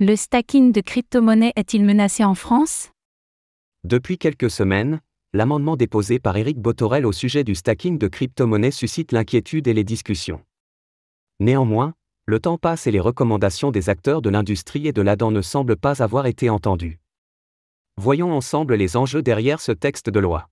[0.00, 2.90] Le stacking de crypto-monnaies est-il menacé en France?
[3.82, 5.00] Depuis quelques semaines,
[5.32, 9.82] l'amendement déposé par Éric Botorel au sujet du stacking de crypto-monnaies suscite l'inquiétude et les
[9.82, 10.40] discussions.
[11.40, 11.94] Néanmoins,
[12.26, 15.76] le temps passe et les recommandations des acteurs de l'industrie et de l'ADAN ne semblent
[15.76, 17.00] pas avoir été entendues.
[17.96, 20.48] Voyons ensemble les enjeux derrière ce texte de loi.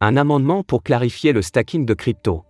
[0.00, 2.45] Un amendement pour clarifier le stacking de crypto.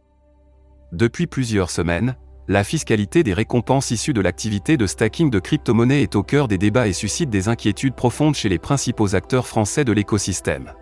[0.96, 2.16] Depuis plusieurs semaines,
[2.48, 6.56] la fiscalité des récompenses issues de l'activité de stacking de crypto-monnaies est au cœur des
[6.56, 10.72] débats et suscite des inquiétudes profondes chez les principaux acteurs français de l'écosystème.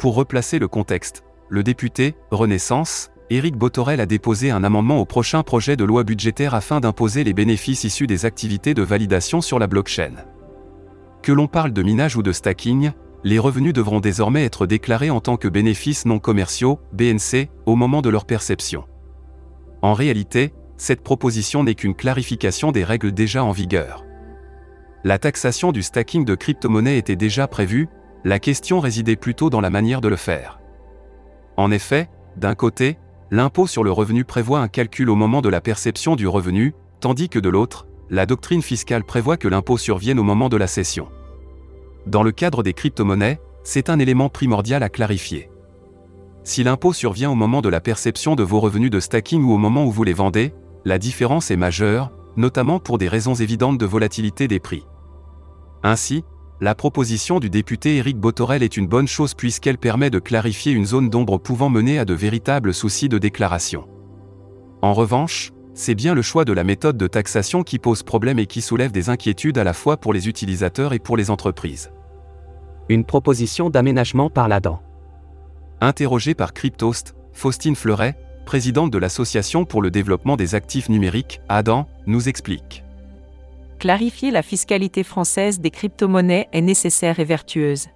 [0.00, 5.44] Pour replacer le contexte, le député Renaissance, Éric Botorel a déposé un amendement au prochain
[5.44, 9.68] projet de loi budgétaire afin d'imposer les bénéfices issus des activités de validation sur la
[9.68, 10.14] blockchain.
[11.22, 12.90] Que l'on parle de minage ou de stacking,
[13.22, 18.02] les revenus devront désormais être déclarés en tant que bénéfices non commerciaux, BNC, au moment
[18.02, 18.84] de leur perception.
[19.82, 24.04] En réalité, cette proposition n'est qu'une clarification des règles déjà en vigueur.
[25.04, 27.88] La taxation du stacking de crypto-monnaies était déjà prévue,
[28.24, 30.60] la question résidait plutôt dans la manière de le faire.
[31.56, 32.98] En effet, d'un côté,
[33.30, 37.28] l'impôt sur le revenu prévoit un calcul au moment de la perception du revenu, tandis
[37.28, 41.08] que de l'autre, la doctrine fiscale prévoit que l'impôt survienne au moment de la cession.
[42.06, 45.51] Dans le cadre des crypto-monnaies, c'est un élément primordial à clarifier.
[46.44, 49.58] Si l'impôt survient au moment de la perception de vos revenus de stacking ou au
[49.58, 50.52] moment où vous les vendez,
[50.84, 54.84] la différence est majeure, notamment pour des raisons évidentes de volatilité des prix.
[55.84, 56.24] Ainsi,
[56.60, 60.86] la proposition du député Éric Botorel est une bonne chose puisqu'elle permet de clarifier une
[60.86, 63.88] zone d'ombre pouvant mener à de véritables soucis de déclaration.
[64.80, 68.46] En revanche, c'est bien le choix de la méthode de taxation qui pose problème et
[68.46, 71.90] qui soulève des inquiétudes à la fois pour les utilisateurs et pour les entreprises.
[72.88, 74.82] Une proposition d'aménagement par l'ADAN.
[75.84, 78.14] Interrogée par Cryptost, Faustine Fleuret,
[78.46, 82.84] présidente de l'Association pour le développement des actifs numériques, ADAN, nous explique.
[83.80, 87.88] Clarifier la fiscalité française des crypto-monnaies est nécessaire et vertueuse.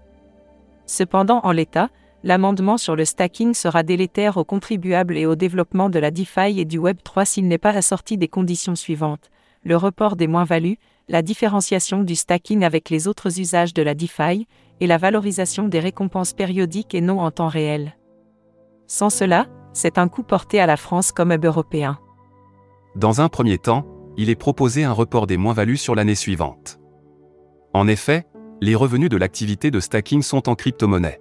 [0.87, 1.91] Cependant, en l'état,
[2.25, 6.65] l'amendement sur le stacking sera délétère aux contribuables et au développement de la DeFi et
[6.65, 9.31] du Web3 s'il n'est pas assorti des conditions suivantes
[9.67, 10.79] le report des moins-values,
[11.09, 14.47] la différenciation du stacking avec les autres usages de la DeFi,
[14.81, 17.97] et la valorisation des récompenses périodiques et non en temps réel.
[18.87, 21.99] Sans cela, c'est un coût porté à la France comme hub européen.
[22.95, 26.79] Dans un premier temps, il est proposé un report des moins-values sur l'année suivante.
[27.75, 28.25] En effet,
[28.61, 31.21] les revenus de l'activité de stacking sont en crypto-monnaie.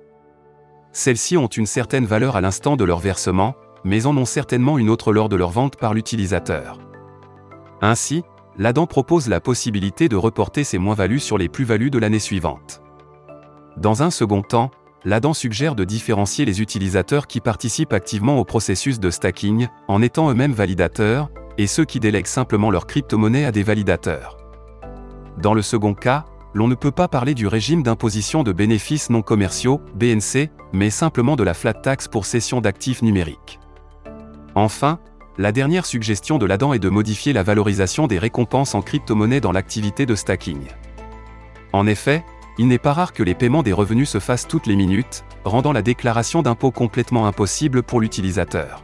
[0.92, 4.90] Celles-ci ont une certaine valeur à l'instant de leur versement, mais en ont certainement une
[4.90, 6.80] autre lors de leur vente par l'utilisateur.
[7.82, 8.24] Ainsi,
[8.58, 12.82] l'ADAN propose la possibilité de reporter ces moins-values sur les plus-values de l'année suivante.
[13.78, 14.72] Dans un second temps,
[15.04, 20.30] l'ADAN suggère de différencier les utilisateurs qui participent activement au processus de stacking, en étant
[20.30, 24.38] eux-mêmes validateurs, et ceux qui délèguent simplement leur crypto-monnaie à des validateurs.
[25.42, 29.22] Dans le second cas, l'on ne peut pas parler du régime d'imposition de bénéfices non
[29.22, 33.60] commerciaux, BNC, mais simplement de la flat tax pour cession d'actifs numériques.
[34.56, 35.00] Enfin,
[35.38, 39.52] la dernière suggestion de l'ADAN est de modifier la valorisation des récompenses en crypto-monnaie dans
[39.52, 40.68] l'activité de stacking.
[41.74, 42.24] En effet,
[42.58, 45.74] il n'est pas rare que les paiements des revenus se fassent toutes les minutes, rendant
[45.74, 48.82] la déclaration d'impôt complètement impossible pour l'utilisateur.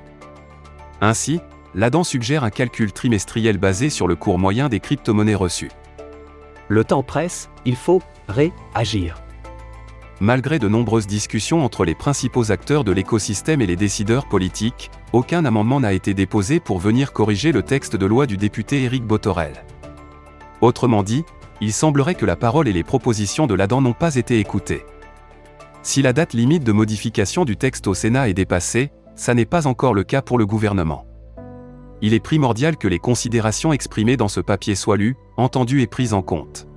[1.00, 1.40] Ainsi,
[1.74, 5.72] l'ADAN suggère un calcul trimestriel basé sur le cours moyen des crypto-monnaies reçues.
[6.68, 9.21] Le temps presse, il faut réagir.
[10.22, 15.46] Malgré de nombreuses discussions entre les principaux acteurs de l'écosystème et les décideurs politiques, aucun
[15.46, 19.66] amendement n'a été déposé pour venir corriger le texte de loi du député Éric Botorel.
[20.62, 21.24] Autrement dit,
[21.60, 24.86] il semblerait que la parole et les propositions de l'ADAN n'ont pas été écoutées.
[25.82, 29.66] Si la date limite de modification du texte au Sénat est dépassée, ça n'est pas
[29.66, 31.08] encore le cas pour le gouvernement.
[32.04, 36.14] Il est primordial que les considérations exprimées dans ce papier soient lues, entendues et prises
[36.14, 36.68] en compte.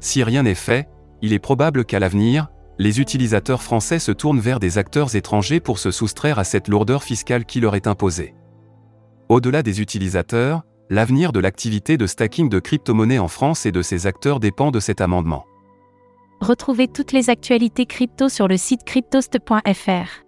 [0.00, 0.90] Si rien n'est fait,
[1.22, 2.48] il est probable qu'à l'avenir,
[2.78, 7.02] les utilisateurs français se tournent vers des acteurs étrangers pour se soustraire à cette lourdeur
[7.02, 8.34] fiscale qui leur est imposée.
[9.28, 14.06] Au-delà des utilisateurs, l'avenir de l'activité de stacking de crypto-monnaies en France et de ses
[14.06, 15.44] acteurs dépend de cet amendement.
[16.40, 20.24] Retrouvez toutes les actualités crypto sur le site cryptost.fr.